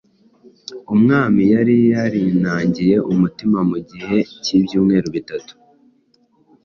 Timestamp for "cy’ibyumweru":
4.43-5.07